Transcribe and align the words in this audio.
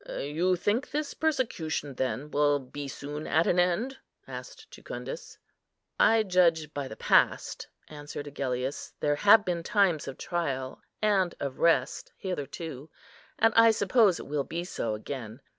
"You 0.09 0.55
think 0.55 0.89
this 0.89 1.13
persecution, 1.13 1.93
then, 1.93 2.31
will 2.31 2.57
be 2.57 2.87
soon 2.87 3.27
at 3.27 3.45
an 3.45 3.59
end?" 3.59 3.99
asked 4.27 4.71
Jucundus. 4.71 5.37
"I 5.99 6.23
judge 6.23 6.73
by 6.73 6.87
the 6.87 6.95
past," 6.95 7.67
answered 7.87 8.25
Agellius; 8.25 8.93
"there 8.99 9.17
have 9.17 9.45
been 9.45 9.61
times 9.61 10.07
of 10.07 10.17
trial 10.17 10.81
and 11.03 11.35
of 11.39 11.59
rest 11.59 12.13
hitherto, 12.17 12.89
and 13.37 13.53
I 13.53 13.69
suppose 13.69 14.19
it 14.19 14.25
will 14.25 14.43
be 14.43 14.63
so 14.63 14.95
again. 14.95 15.39